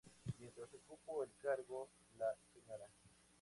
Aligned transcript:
Mientras 0.39 0.73
ocupó 0.73 1.21
el 1.23 1.29
cargo, 1.43 1.91
la 2.17 2.33
Sra. 2.55 2.89